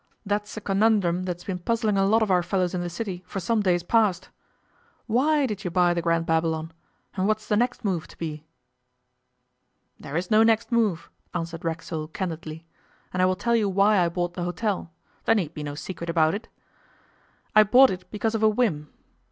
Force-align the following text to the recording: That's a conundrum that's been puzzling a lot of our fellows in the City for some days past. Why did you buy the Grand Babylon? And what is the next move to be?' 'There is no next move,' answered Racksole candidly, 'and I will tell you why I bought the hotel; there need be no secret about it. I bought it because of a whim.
That's 0.25 0.57
a 0.57 0.61
conundrum 0.61 1.25
that's 1.25 1.43
been 1.43 1.59
puzzling 1.59 1.95
a 1.95 2.07
lot 2.07 2.23
of 2.23 2.31
our 2.31 2.41
fellows 2.41 2.73
in 2.73 2.81
the 2.81 2.89
City 2.89 3.21
for 3.27 3.39
some 3.39 3.61
days 3.61 3.83
past. 3.83 4.29
Why 5.05 5.45
did 5.45 5.63
you 5.63 5.69
buy 5.69 5.93
the 5.93 6.01
Grand 6.01 6.25
Babylon? 6.25 6.71
And 7.15 7.27
what 7.27 7.37
is 7.39 7.45
the 7.47 7.55
next 7.55 7.85
move 7.85 8.07
to 8.07 8.17
be?' 8.17 8.43
'There 9.99 10.17
is 10.17 10.31
no 10.31 10.41
next 10.41 10.71
move,' 10.71 11.11
answered 11.35 11.63
Racksole 11.63 12.07
candidly, 12.07 12.65
'and 13.13 13.21
I 13.21 13.27
will 13.27 13.35
tell 13.35 13.55
you 13.55 13.69
why 13.69 14.03
I 14.03 14.09
bought 14.09 14.33
the 14.33 14.41
hotel; 14.43 14.91
there 15.25 15.35
need 15.35 15.53
be 15.53 15.61
no 15.61 15.75
secret 15.75 16.09
about 16.09 16.33
it. 16.33 16.47
I 17.55 17.61
bought 17.61 17.91
it 17.91 18.09
because 18.09 18.33
of 18.33 18.41
a 18.41 18.49
whim. 18.49 18.89